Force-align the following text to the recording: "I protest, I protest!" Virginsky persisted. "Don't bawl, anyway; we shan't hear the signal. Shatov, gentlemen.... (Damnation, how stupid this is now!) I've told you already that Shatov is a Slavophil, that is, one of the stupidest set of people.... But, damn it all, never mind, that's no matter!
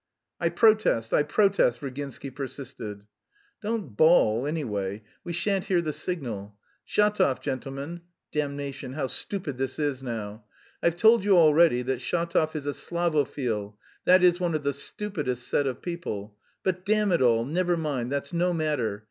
"I 0.39 0.49
protest, 0.49 1.13
I 1.13 1.21
protest!" 1.21 1.79
Virginsky 1.79 2.31
persisted. 2.33 3.05
"Don't 3.61 3.95
bawl, 3.95 4.47
anyway; 4.47 5.03
we 5.23 5.31
shan't 5.31 5.65
hear 5.65 5.79
the 5.79 5.93
signal. 5.93 6.57
Shatov, 6.87 7.39
gentlemen.... 7.39 8.01
(Damnation, 8.31 8.93
how 8.93 9.05
stupid 9.05 9.59
this 9.59 9.77
is 9.77 10.01
now!) 10.01 10.43
I've 10.81 10.95
told 10.95 11.23
you 11.23 11.37
already 11.37 11.83
that 11.83 11.99
Shatov 12.01 12.55
is 12.55 12.65
a 12.65 12.73
Slavophil, 12.73 13.75
that 14.05 14.23
is, 14.23 14.39
one 14.39 14.55
of 14.55 14.63
the 14.63 14.73
stupidest 14.73 15.47
set 15.47 15.67
of 15.67 15.83
people.... 15.83 16.35
But, 16.63 16.83
damn 16.83 17.11
it 17.11 17.21
all, 17.21 17.45
never 17.45 17.77
mind, 17.77 18.11
that's 18.11 18.33
no 18.33 18.53
matter! 18.53 18.99